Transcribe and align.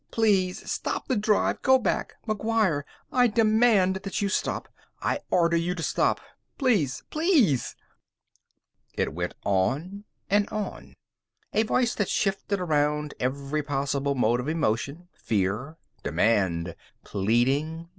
Please! 0.09 0.67
Stop 0.67 1.07
the 1.07 1.15
drive! 1.15 1.61
Go 1.61 1.77
back! 1.77 2.15
McGuire! 2.27 2.81
I 3.11 3.27
demand 3.27 3.97
that 3.97 4.19
you 4.19 4.29
stop! 4.29 4.67
I 4.99 5.19
order 5.29 5.55
you 5.55 5.75
to 5.75 5.83
stop! 5.83 6.19
Please! 6.57 7.03
PLEASE! 7.11 7.75
It 8.95 9.13
went 9.13 9.35
on 9.45 10.05
and 10.27 10.49
on. 10.49 10.95
A 11.53 11.61
voice 11.61 11.93
that 11.93 12.09
shifted 12.09 12.59
around 12.59 13.13
every 13.19 13.61
possible 13.61 14.15
mode 14.15 14.39
of 14.39 14.49
emotion. 14.49 15.07
Fear. 15.13 15.77
Demand. 16.01 16.75
Pleading. 17.03 17.87